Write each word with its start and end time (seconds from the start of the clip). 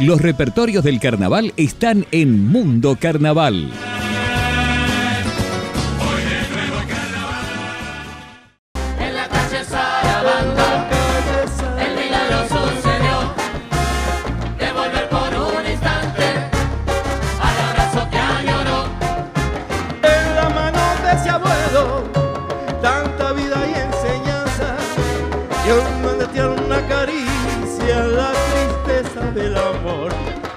Los 0.00 0.22
repertorios 0.22 0.82
del 0.82 0.98
carnaval 0.98 1.52
están 1.58 2.06
en 2.10 2.48
Mundo 2.48 2.96
Carnaval. 2.98 3.70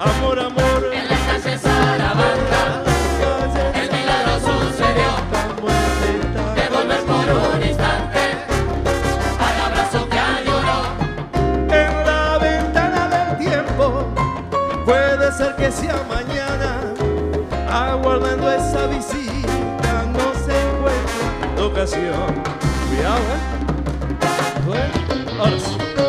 amor, 0.00 0.38
amor. 0.38 0.90
En 0.92 1.08
la 1.08 1.16
calle 1.26 1.58
Salamanca, 1.58 2.82
el 3.74 3.90
milagro 3.90 4.34
sucedió. 4.40 5.10
De 6.54 6.68
volver 6.74 7.02
por 7.04 7.26
un 7.54 7.62
instante 7.62 8.22
al 9.46 9.56
abrazo 9.66 10.08
que 10.08 10.18
añoró. 10.18 10.78
En 11.70 12.06
la 12.06 12.38
ventana 12.38 13.08
del 13.08 13.38
tiempo, 13.38 14.06
puede 14.84 15.32
ser 15.32 15.56
que 15.56 15.70
sea 15.70 16.02
mañana, 16.08 16.70
aguardando 17.70 18.50
esa 18.52 18.86
visita, 18.86 20.04
no 20.12 20.26
se 20.44 20.54
encuentra 20.68 21.64
ocasión. 21.64 22.34
Cuidado, 22.88 23.18
¿eh? 23.18 23.54
Ahora. 25.38 26.03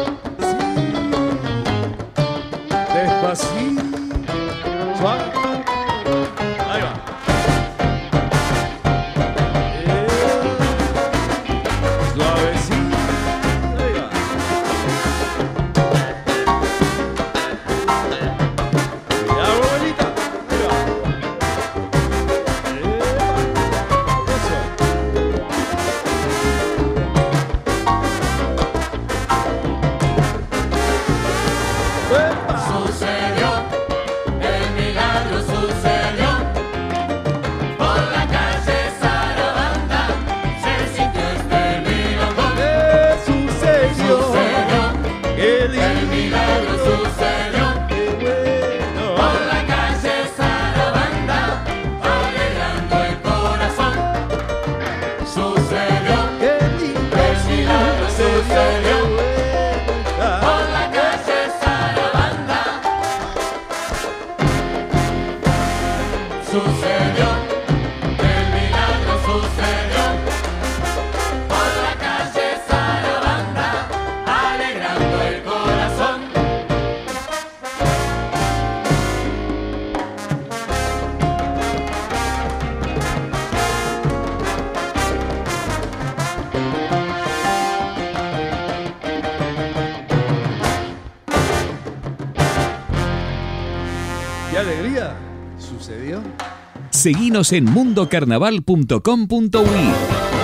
Seguinos 97.06 97.54
en 97.54 97.66
mundocarnaval.com.uy. 97.66 100.35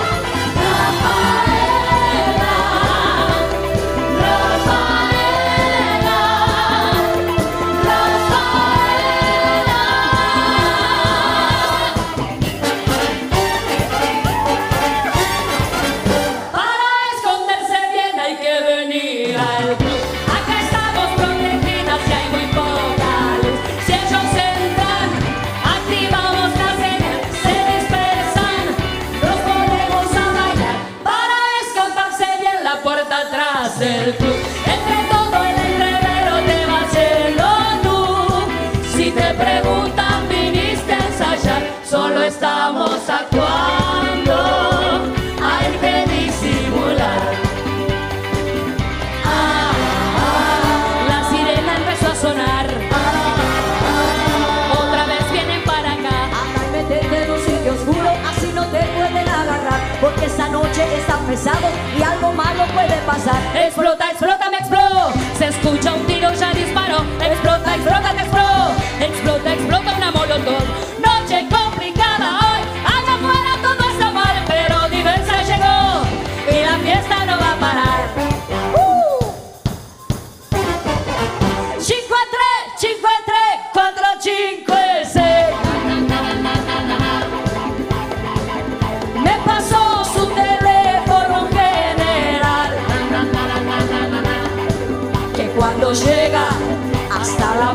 puede 62.86 63.00
pasar. 63.02 63.40
Explota, 63.56 64.10
explota, 64.10 64.50
me 64.50 64.58
explotó. 64.58 65.12
Se 65.38 65.46
escucha 65.48 65.94
un 65.94 66.06
tiro, 66.06 66.32
ya 66.34 66.52
disparó. 66.52 66.98
Explota, 67.20 67.74
explota, 67.74 68.14
te 68.14 68.21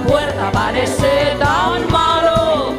puerta 0.07 0.51
parece 0.51 1.35
tan 1.39 1.91
malo. 1.91 2.73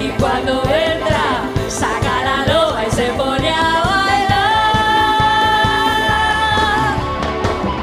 Y 0.00 0.08
cuando 0.20 0.62
entra, 0.64 1.42
saca 1.68 2.24
la 2.24 2.46
loja 2.52 2.86
y 2.86 2.90
se 2.90 3.06
pone 3.12 3.50
a 3.50 3.82
bailar. 3.90 4.54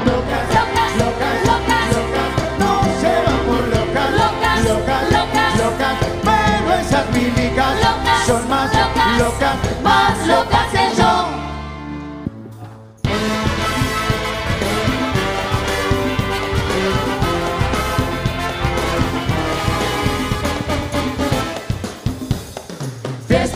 Locas, 0.04 0.44
locas, 0.56 0.90
locas, 1.02 1.34
locas, 1.48 1.84
locas, 1.96 2.28
no 2.58 2.70
se 3.00 3.12
locas, 3.74 4.08
locas, 4.22 4.58
locas, 4.68 5.02
locas, 5.12 5.50
locas, 5.62 5.94
pero 6.24 6.68
esas 6.80 7.06
son 8.26 8.42
más 8.48 8.70
locas 9.18 9.56
más 9.82 10.26
locas. 10.26 10.57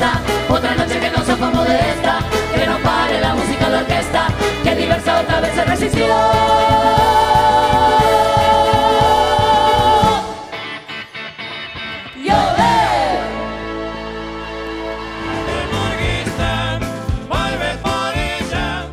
fiesta, 0.02 0.22
otra 0.48 0.74
noche 0.74 0.98
que 0.98 1.10
no 1.10 1.24
sopa 1.24 1.50
modesta, 1.50 2.18
que 2.54 2.66
no 2.66 2.78
pare 2.78 3.20
la 3.20 3.34
música, 3.34 3.68
la 3.68 3.78
orquesta, 3.78 4.28
que 4.62 4.74
diversa 4.74 5.20
otra 5.20 5.40
vez 5.40 5.54
se 5.54 5.64
resistió. 5.64 6.06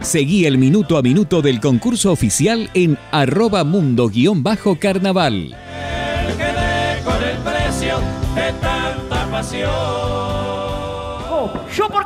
Seguí 0.01 0.45
el 0.47 0.57
minuto 0.57 0.97
a 0.97 1.03
minuto 1.03 1.43
del 1.43 1.59
concurso 1.59 2.11
oficial 2.11 2.71
en 2.73 2.97
arroba 3.11 3.63
mundo-carnaval. 3.63 5.35
El 5.35 6.35
que 6.35 7.03
con 7.03 7.23
el 7.23 7.37
precio 7.37 7.99
de 8.33 8.51
tanta 8.53 9.27
pasión. 9.29 9.98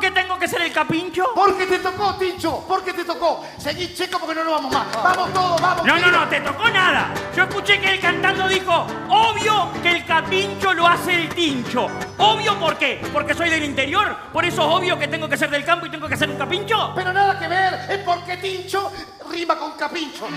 ¿Yo 0.03 0.09
por 0.09 0.15
qué 0.15 0.21
tengo 0.21 0.37
que 0.37 0.47
ser 0.49 0.61
el 0.61 0.73
capincho? 0.73 1.23
Porque 1.33 1.65
te 1.65 1.79
tocó, 1.79 2.15
Tincho, 2.15 2.65
porque 2.67 2.91
te 2.91 3.05
tocó. 3.05 3.45
Seguí 3.57 3.93
checo 3.93 4.19
porque 4.19 4.35
no 4.35 4.43
nos 4.43 4.55
vamos 4.55 4.73
más. 4.73 4.87
Vamos 5.01 5.33
todos, 5.33 5.61
vamos. 5.61 5.85
No, 5.85 5.97
no, 5.97 6.11
no, 6.11 6.27
te 6.27 6.41
tocó 6.41 6.69
nada. 6.69 7.13
Yo 7.33 7.43
escuché 7.43 7.79
que 7.79 7.89
él 7.89 8.01
cantando 8.01 8.49
dijo, 8.49 8.85
obvio 9.07 9.69
que 9.81 9.91
el 9.91 10.05
capincho 10.05 10.73
lo 10.73 10.85
hace 10.87 11.15
el 11.15 11.29
tincho. 11.29 11.87
¿Obvio 12.17 12.59
por 12.59 12.77
qué? 12.77 13.01
Porque 13.13 13.33
soy 13.33 13.49
del 13.49 13.63
interior. 13.63 14.13
Por 14.33 14.43
eso 14.43 14.61
es 14.63 14.67
obvio 14.67 14.99
que 14.99 15.07
tengo 15.07 15.29
que 15.29 15.37
ser 15.37 15.49
del 15.49 15.63
campo 15.63 15.85
y 15.85 15.89
tengo 15.89 16.09
que 16.09 16.17
ser 16.17 16.29
un 16.29 16.37
capincho. 16.37 16.91
Pero 16.93 17.13
nada 17.13 17.39
que 17.39 17.47
ver, 17.47 17.73
es 17.89 17.99
porque 17.99 18.35
Tincho 18.37 18.91
rima 19.29 19.57
con 19.57 19.71
capincho. 19.73 20.27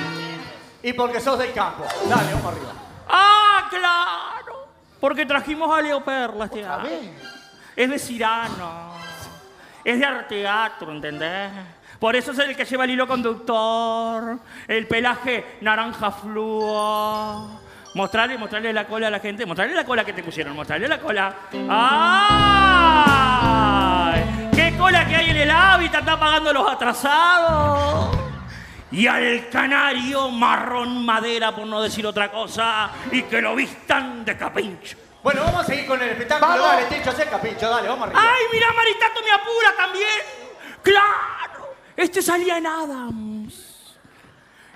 Y 0.81 0.93
porque 0.93 1.21
sos 1.21 1.41
del 1.41 1.53
campo. 1.53 1.85
Dale, 2.09 2.35
vamos 2.35 2.53
arriba. 2.53 2.73
Ah, 3.09 3.67
claro. 3.69 4.69
Porque 5.01 5.27
trajimos 5.27 5.77
a 5.77 5.83
Leo 5.83 6.05
Perla 6.05 6.45
este 6.45 6.65
año. 6.65 6.89
Es 7.75 7.91
de 7.91 7.99
Cirano. 7.99 8.86
Es 9.87 9.99
de 10.01 10.05
arteatro, 10.05 10.91
¿entendés? 10.91 11.49
Por 12.01 12.17
eso 12.17 12.33
es 12.33 12.41
el 12.41 12.57
que 12.57 12.65
lleva 12.65 12.83
el 12.83 12.91
hilo 12.91 13.07
conductor, 13.07 14.37
el 14.67 14.89
pelaje 14.89 15.59
naranja 15.61 16.11
fluo. 16.11 17.61
Mostrarle, 17.95 18.37
mostrarle 18.37 18.73
la 18.73 18.85
cola 18.85 19.07
a 19.07 19.11
la 19.11 19.21
gente, 19.21 19.47
mostrarle 19.47 19.77
la 19.77 19.85
cola 19.85 20.05
que 20.05 20.13
te 20.13 20.25
pusieron, 20.25 20.57
mostrarle 20.57 20.89
la 20.89 20.99
cola. 20.99 21.33
¡Ay! 24.11 24.25
¡Qué 24.57 24.77
cola 24.77 25.07
que 25.07 25.15
hay 25.15 25.31
en 25.31 25.37
el 25.37 25.53
hábitat! 25.53 26.01
Está 26.01 26.19
pagando 26.19 26.53
los 26.53 26.69
atrasados. 26.69 28.19
Y 28.91 29.07
al 29.07 29.49
canario 29.51 30.31
marrón 30.31 31.07
madera, 31.07 31.55
por 31.55 31.69
no 31.69 31.81
decir 31.81 32.05
otra 32.09 32.33
cosa, 32.33 32.91
y 33.13 33.23
que 33.23 33.41
lo 33.41 33.55
vistan 33.55 34.25
de 34.25 34.37
capincho. 34.37 35.06
Bueno, 35.23 35.43
vamos 35.45 35.63
a 35.63 35.65
seguir 35.65 35.87
con 35.87 36.01
el 36.01 36.11
espectáculo. 36.11 36.49
Vamos. 36.49 36.67
Dale, 36.67 36.87
Tincho, 36.87 37.13
sé 37.13 37.27
capincho, 37.27 37.69
dale, 37.69 37.89
vamos 37.89 38.09
arriba. 38.09 38.23
¡Ay, 38.23 38.45
mira, 38.53 38.73
Maritato 38.73 39.21
me 39.23 39.33
apura 39.33 39.77
también! 39.77 40.21
¡Claro! 40.83 41.75
Este 41.97 42.23
salía 42.23 42.59
en 42.59 42.67
Adams. 42.67 43.97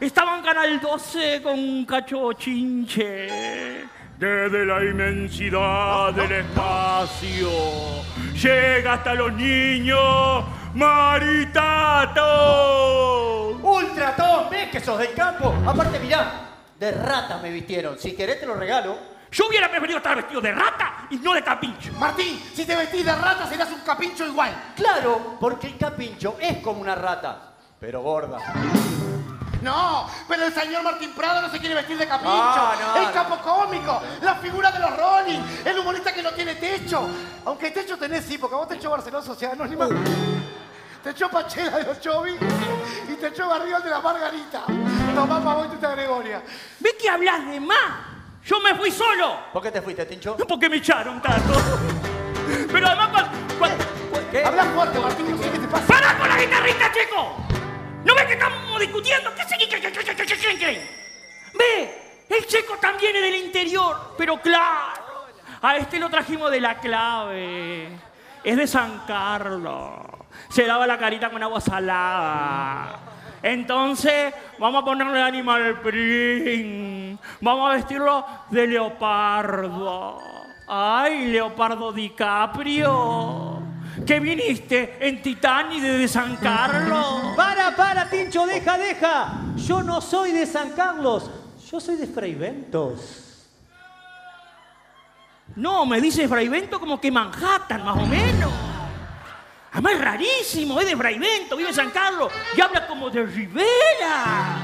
Estaba 0.01 0.39
en 0.39 0.43
Canal 0.43 0.81
12 0.81 1.43
con 1.43 1.59
un 1.59 1.85
cacho 1.85 2.33
chinche. 2.33 3.87
Desde 4.19 4.67
la 4.67 4.83
inmensidad 4.83 6.13
del 6.13 6.33
espacio 6.33 7.51
llega 8.35 8.95
hasta 8.95 9.15
los 9.15 9.33
niños 9.33 10.45
Maritato. 10.75 12.27
Ultra, 13.63 14.17
todos 14.17 14.51
ves 14.51 14.69
que 14.71 14.81
sos 14.81 14.99
del 14.99 15.13
campo. 15.13 15.55
Aparte, 15.67 15.99
mirá, 15.99 16.49
de 16.79 16.91
rata 16.93 17.39
me 17.39 17.51
vistieron. 17.51 17.99
Si 17.99 18.13
querés 18.17 18.41
te 18.41 18.47
lo 18.47 18.55
regalo. 18.55 19.20
Yo 19.33 19.47
hubiera 19.47 19.71
preferido 19.71 19.99
estar 19.99 20.17
vestido 20.17 20.41
de 20.41 20.53
rata 20.53 21.07
y 21.11 21.17
no 21.19 21.33
de 21.33 21.43
capincho. 21.43 21.93
Martín, 21.95 22.43
si 22.55 22.65
te 22.65 22.75
vestís 22.75 23.05
de 23.05 23.15
rata 23.15 23.49
serás 23.49 23.71
un 23.71 23.81
capincho 23.81 24.27
igual. 24.27 24.73
Claro, 24.75 25.37
porque 25.39 25.69
el 25.69 25.79
capincho 25.79 26.37
es 26.41 26.59
como 26.59 26.81
una 26.81 26.95
rata, 26.97 27.53
pero 27.79 28.03
gorda. 28.03 28.39
No, 29.63 30.09
pero 30.27 30.47
el 30.47 30.55
señor 30.55 30.83
Martín 30.83 31.13
Prado 31.15 31.43
no 31.43 31.51
se 31.51 31.59
quiere 31.61 31.75
vestir 31.75 31.97
de 31.99 32.09
capincho. 32.09 32.33
Ah, 32.33 32.75
no, 32.81 32.97
el 32.97 33.07
no. 33.09 33.13
capo 33.13 33.37
cómico, 33.39 34.03
la 34.23 34.35
figura 34.37 34.73
de 34.73 34.79
los 34.79 34.97
Rolling, 34.97 35.41
el 35.65 35.79
humorista 35.79 36.13
que 36.13 36.23
no 36.23 36.33
tiene 36.33 36.55
techo. 36.55 37.07
Aunque 37.45 37.71
techo 37.71 37.97
tenés 37.99 38.25
sí, 38.25 38.39
porque 38.39 38.57
vos 38.57 38.67
te 38.67 38.77
echó 38.77 38.91
Barcelona 38.91 39.25
Sociedad 39.25 39.55
Anónima. 39.55 39.87
Te 41.05 41.11
echó 41.11 41.29
Pachela 41.31 41.79
de 41.79 41.85
los 41.85 42.01
Chovis 42.01 42.37
y 43.09 43.15
te 43.15 43.29
echó 43.29 43.49
Barriol 43.49 43.83
de 43.83 43.91
la 43.91 44.01
Margarita. 44.01 44.63
Tomá 45.15 45.43
pa' 45.43 45.55
vos 45.55 45.67
y 45.67 45.71
tita 45.71 45.91
Gregoria. 45.91 46.43
¿Ves 46.79 46.95
que 46.95 47.09
hablas 47.09 47.47
de 47.47 47.61
más? 47.61 48.10
Yo 48.45 48.61
me 48.61 48.75
fui 48.75 48.91
solo. 48.91 49.37
¿Por 49.53 49.63
qué 49.63 49.71
te 49.71 49.83
fuiste, 49.83 50.05
Tincho? 50.07 50.37
Porque 50.37 50.69
me 50.69 50.77
echaron 50.77 51.21
tanto. 51.21 51.53
Pero 52.73 52.87
además, 52.87 53.09
cuando, 53.11 53.31
cuando- 53.59 53.85
¿Qué? 54.31 54.45
Habla 54.45 54.65
fuerte, 54.65 54.99
Martín, 54.99 55.31
no 55.31 55.43
sé 55.43 55.51
qué 55.51 55.59
te 55.59 55.69
pasa. 55.69 55.87
¡Para 55.87 56.19
con 56.19 56.29
la 56.29 56.39
guitarrita, 56.39 56.93
chico! 56.93 57.37
¿No 58.05 58.15
ves 58.15 58.25
que 58.27 58.33
estamos 58.33 58.81
discutiendo? 58.81 59.35
¿Qué 59.35 59.43
se 59.45 59.59
qué? 59.59 60.89
Ve, 61.59 62.25
el 62.29 62.47
checo 62.47 62.77
también 62.79 63.17
es 63.17 63.23
del 63.23 63.35
interior, 63.37 64.15
pero 64.17 64.41
claro, 64.41 65.27
a 65.61 65.77
este 65.77 65.99
lo 65.99 66.09
trajimos 66.09 66.51
de 66.51 66.61
la 66.61 66.79
clave. 66.79 67.89
Es 68.43 68.57
de 68.57 68.67
San 68.67 69.01
Carlos. 69.07 70.01
Se 70.49 70.67
lava 70.67 70.87
la 70.87 70.99
carita 70.99 71.29
con 71.31 71.43
agua 71.43 71.61
salada. 71.61 73.10
Entonces, 73.43 74.35
vamos 74.59 74.83
a 74.83 74.85
ponerle 74.85 75.23
animal 75.23 75.81
print. 75.81 77.21
Vamos 77.41 77.71
a 77.71 77.75
vestirlo 77.75 78.25
de 78.51 78.67
leopardo. 78.67 80.19
¡Ay, 80.73 81.27
Leopardo 81.27 81.93
DiCaprio! 81.93 83.61
¿Qué 84.07 84.21
viniste 84.21 84.99
en 85.01 85.21
Titanic 85.21 85.83
desde 85.83 86.07
San 86.07 86.37
Carlos? 86.37 87.35
Para, 87.35 87.75
para, 87.75 88.09
Tincho, 88.09 88.47
deja, 88.47 88.79
deja. 88.79 89.33
Yo 89.57 89.83
no 89.83 90.01
soy 90.01 90.31
de 90.31 90.47
San 90.47 90.71
Carlos, 90.71 91.29
yo 91.69 91.81
soy 91.81 91.97
de 91.97 92.07
Freiventos. 92.07 93.49
No, 95.57 95.85
me 95.85 96.01
dice 96.01 96.29
Fraivento 96.29 96.79
como 96.79 97.01
que 97.01 97.11
Manhattan, 97.11 97.85
más 97.85 97.97
o 97.97 98.07
menos. 98.07 98.70
Además 99.83 99.93
es 99.95 100.01
rarísimo, 100.05 100.79
es 100.79 100.87
de 100.87 100.95
Fraivento, 100.97 101.57
vive 101.57 101.71
en 101.71 101.75
San 101.75 101.91
Carlos 101.91 102.31
y 102.55 102.61
habla 102.61 102.87
como 102.87 103.09
de 103.09 103.23
Rivera. 103.25 104.59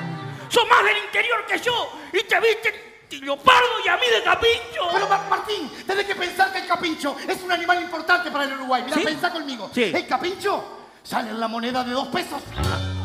Sos 0.48 0.68
más 0.68 0.84
del 0.84 0.98
interior 1.06 1.46
que 1.46 1.58
yo 1.58 1.90
y 2.12 2.22
te 2.24 2.38
viste 2.38 2.98
leopardo 3.22 3.80
y 3.84 3.88
a 3.88 3.96
mí 3.96 4.02
de 4.14 4.22
capincho. 4.22 4.90
Pero 4.92 5.08
Mar- 5.08 5.26
Martín, 5.30 5.70
tenés 5.86 6.04
que 6.04 6.14
pensar 6.16 6.52
que 6.52 6.58
el 6.58 6.66
capincho 6.66 7.16
es 7.26 7.42
un 7.42 7.50
animal 7.50 7.80
importante 7.82 8.30
para 8.30 8.44
el 8.44 8.52
Uruguay. 8.54 8.82
Mira, 8.84 8.96
¿Sí? 8.98 9.04
pensá 9.04 9.30
conmigo. 9.32 9.70
Sí. 9.74 9.84
El 9.84 10.06
capincho 10.06 10.62
sale 11.02 11.30
en 11.30 11.40
la 11.40 11.48
moneda 11.48 11.82
de 11.82 11.92
dos 11.92 12.08
pesos. 12.08 12.42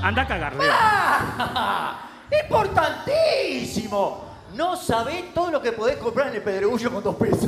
Anda 0.03 0.23
a 0.23 0.27
cagarle. 0.27 0.65
¡Importantísimo! 2.43 4.25
No 4.53 4.75
sabés 4.75 5.33
todo 5.33 5.49
lo 5.49 5.61
que 5.61 5.71
podés 5.71 5.95
comprar 5.95 6.27
en 6.27 6.35
el 6.35 6.41
pedregullo 6.44 6.91
con 6.91 7.01
dos 7.03 7.15
pesos. 7.15 7.45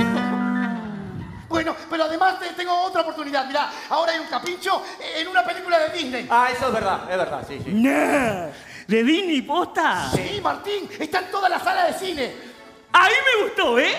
Bueno, 1.54 1.76
pero 1.88 2.06
además 2.06 2.40
te- 2.40 2.50
tengo 2.54 2.74
otra 2.82 3.02
oportunidad. 3.02 3.46
Mirá, 3.46 3.70
ahora 3.90 4.12
hay 4.14 4.20
un 4.20 4.26
capincho 4.26 4.82
en 5.16 5.28
una 5.28 5.44
película 5.46 5.78
de 5.78 5.90
Disney. 5.98 6.28
Ah, 6.30 6.50
eso 6.52 6.66
es 6.68 6.74
verdad, 6.74 7.02
es 7.12 7.16
verdad, 7.18 7.46
sí, 7.48 7.62
sí. 7.64 7.70
Nah, 7.74 8.48
¿De 8.88 9.04
Disney 9.04 9.42
posta? 9.44 10.10
Sí, 10.16 10.40
Martín, 10.42 10.90
está 11.00 11.20
en 11.20 11.30
toda 11.32 11.48
la 11.50 11.60
sala 11.60 11.86
de 11.86 11.94
cine. 11.94 12.34
Ahí 12.92 13.14
me 13.38 13.44
gustó, 13.44 13.78
¿eh? 13.78 13.96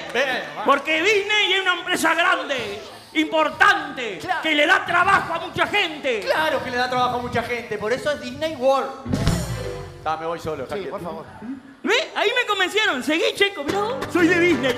Porque 0.65 1.01
Disney 1.01 1.53
es 1.53 1.63
una 1.63 1.75
empresa 1.75 2.13
grande, 2.15 2.81
importante, 3.15 4.19
Claro. 4.19 4.43
que 4.43 4.53
le 4.55 4.67
da 4.67 4.85
trabajo 4.85 5.35
a 5.35 5.39
mucha 5.39 5.67
gente. 5.69 6.21
Claro 6.21 6.63
que 6.63 6.71
le 6.73 6.77
da 6.77 6.91
trabajo 6.91 7.19
a 7.19 7.23
mucha 7.23 7.43
gente, 7.45 7.79
por 7.79 7.93
eso 7.93 8.11
es 8.11 8.21
Disney 8.21 8.57
World. 8.57 8.91
Ah, 10.05 10.17
me 10.21 10.27
voy 10.27 10.41
solo, 10.41 10.65
Sí, 10.65 10.71
Javier. 10.71 10.91
por 10.91 11.03
favor. 11.03 11.25
¿Ve? 11.85 11.95
Ahí 12.17 12.31
me 12.41 12.47
convencieron. 12.49 13.03
Seguí, 13.03 13.25
checo, 13.37 13.63
mirá. 13.63 13.79
Soy 14.13 14.27
de 14.27 14.41
Disney. 14.41 14.75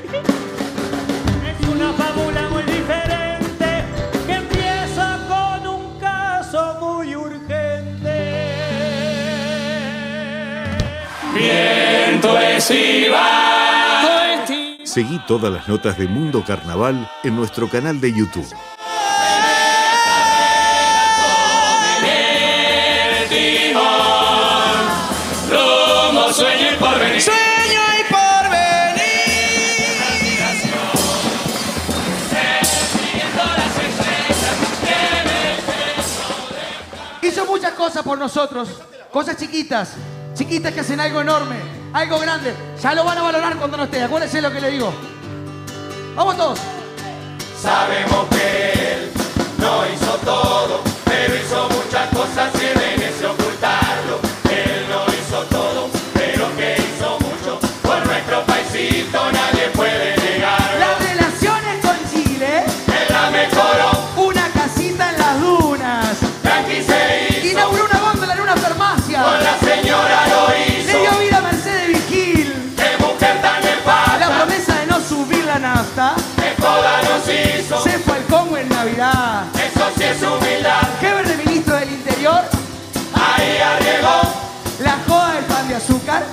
Es 1.77 1.83
una 1.83 1.93
fábula 1.93 2.49
muy 2.49 2.63
diferente 2.63 3.85
que 4.27 4.33
empieza 4.33 5.19
con 5.29 5.67
un 5.67 6.01
caso 6.01 6.79
muy 6.81 7.15
urgente. 7.15 8.47
Seguí 14.85 15.19
todas 15.27 15.53
las 15.53 15.69
notas 15.69 15.99
de 15.99 16.09
Mundo 16.09 16.43
Carnaval 16.47 17.11
en 17.23 17.37
nuestro 17.37 17.69
canal 17.69 18.01
de 18.01 18.11
YouTube. 18.11 18.49
Hizo 37.37 37.45
muchas 37.45 37.75
cosas 37.75 38.03
por 38.03 38.19
nosotros. 38.19 38.67
Cosas 39.13 39.37
chiquitas. 39.37 39.91
Chiquitas 40.33 40.73
que 40.73 40.81
hacen 40.81 40.99
algo 41.01 41.21
enorme. 41.21 41.57
Algo 41.93 42.19
grande. 42.19 42.55
Ya 42.83 42.95
lo 42.95 43.05
van 43.05 43.19
a 43.19 43.23
valorar 43.25 43.57
cuando 43.59 43.77
no 43.77 43.85
esté. 43.85 44.03
Acuérdense 44.03 44.41
lo 44.41 44.51
que 44.51 44.59
le 44.59 44.71
digo. 44.71 44.91
Vamos 46.15 46.35
todos. 46.39 46.59
Sabemos 47.61 48.27
que 48.31 48.73
él 48.73 49.13
no 49.59 49.87
hizo 49.87 50.13
todo, 50.25 50.81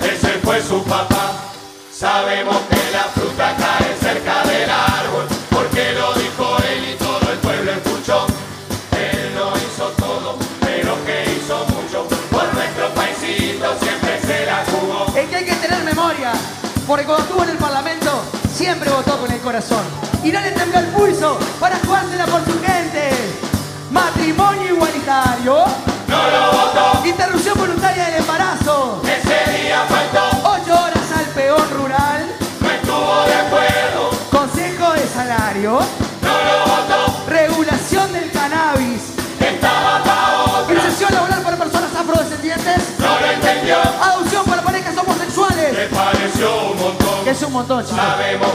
Ese 0.02 0.38
fue 0.42 0.62
su 0.62 0.82
papá. 0.84 1.32
Sabemos 1.92 2.56
que 2.68 2.90
la 2.92 3.04
fruta 3.14 3.54
cae 3.56 3.96
cerca 4.00 4.42
del 4.44 4.68
árbol, 4.70 5.26
porque 5.50 5.92
lo 5.92 6.12
dijo 6.14 6.56
él 6.68 6.94
y 6.94 6.98
todo 6.98 7.32
el 7.32 7.38
pueblo 7.38 7.70
escuchó. 7.72 8.26
Él 8.92 9.32
no 9.34 9.52
hizo 9.56 9.88
todo, 9.96 10.36
pero 10.60 10.96
que 11.04 11.36
hizo 11.36 11.66
mucho. 11.66 12.06
Por 12.30 12.54
nuestro 12.54 12.88
paisito 12.94 13.78
siempre 13.80 14.20
se 14.20 14.46
la 14.46 14.64
jugó. 14.70 15.06
Es 15.16 15.28
que 15.28 15.36
hay 15.36 15.44
que 15.44 15.54
tener 15.54 15.82
memoria, 15.84 16.32
porque 16.86 17.04
cuando 17.04 17.24
estuvo 17.24 17.42
en 17.44 17.50
el 17.50 17.58
Parlamento 17.58 18.22
siempre 18.52 18.90
votó 18.90 19.18
con 19.18 19.30
el 19.30 19.40
corazón. 19.40 19.84
Y 20.22 20.32
no 20.32 20.40
le 20.40 20.50
tembló 20.52 20.78
el 20.78 20.86
pulso 20.86 21.38
para 21.60 21.78
jugársela 21.84 22.26
por 22.26 22.44
su 22.44 22.60
gente. 22.60 23.10
Matrimonio 23.90 24.74
igualitario. 24.74 25.64
No 26.08 26.30
lo 26.30 26.52
votó. 26.52 27.06
Interrupción 27.06 27.58
voluntaria 27.58 28.06
del 28.06 28.14
embarazo. 28.16 29.02
Ese 29.04 29.53
cannabis. 38.74 39.02
Estaba 39.40 40.02
pa' 40.02 40.60
otra. 40.60 40.74
Inserción 40.74 41.12
laboral 41.12 41.42
para 41.42 41.56
personas 41.56 41.94
afrodescendientes. 41.94 42.98
No 42.98 43.20
lo 43.20 43.26
entendió. 43.26 43.76
Adopción 44.02 44.44
para 44.44 44.62
parejas 44.62 44.96
homosexuales. 44.96 45.72
Le 45.72 45.86
pareció 45.88 46.70
un 46.70 46.78
montón. 46.78 47.24
Que 47.24 47.30
es 47.30 47.42
un 47.42 47.52
montón, 47.52 47.84
chicos. 47.84 47.96
Sabemos 47.96 48.50